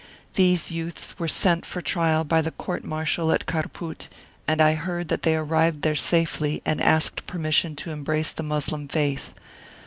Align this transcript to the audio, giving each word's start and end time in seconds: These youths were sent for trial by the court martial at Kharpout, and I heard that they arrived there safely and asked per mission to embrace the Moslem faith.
These 0.33 0.71
youths 0.71 1.19
were 1.19 1.27
sent 1.27 1.63
for 1.63 1.79
trial 1.79 2.23
by 2.23 2.41
the 2.41 2.49
court 2.49 2.83
martial 2.83 3.31
at 3.31 3.45
Kharpout, 3.45 4.07
and 4.47 4.59
I 4.59 4.73
heard 4.73 5.09
that 5.09 5.21
they 5.21 5.35
arrived 5.35 5.83
there 5.83 5.95
safely 5.95 6.59
and 6.65 6.81
asked 6.81 7.27
per 7.27 7.37
mission 7.37 7.75
to 7.75 7.91
embrace 7.91 8.31
the 8.31 8.41
Moslem 8.41 8.87
faith. 8.87 9.35